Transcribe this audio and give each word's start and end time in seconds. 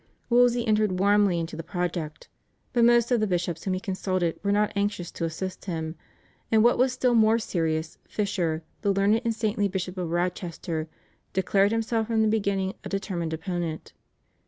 Wolsey 0.31 0.65
entered 0.67 0.97
warmly 0.99 1.39
into 1.39 1.55
the 1.55 1.61
project, 1.61 2.27
but 2.73 2.83
most 2.83 3.11
of 3.11 3.19
the 3.19 3.27
bishops 3.27 3.63
whom 3.63 3.75
he 3.75 3.79
consulted 3.79 4.39
were 4.41 4.51
not 4.51 4.73
anxious 4.75 5.11
to 5.11 5.25
assist 5.25 5.65
him; 5.65 5.93
and 6.51 6.63
what 6.63 6.79
was 6.79 6.91
still 6.91 7.13
more 7.13 7.37
serious 7.37 7.99
Fisher, 8.09 8.63
the 8.81 8.91
learned 8.91 9.21
and 9.23 9.35
saintly 9.35 9.67
Bishop 9.67 9.99
of 9.99 10.09
Rochester, 10.09 10.87
declared 11.33 11.71
himself 11.71 12.07
from 12.07 12.23
the 12.23 12.27
beginning 12.27 12.73
a 12.83 12.89
determined 12.89 13.31
opponent. 13.31 13.93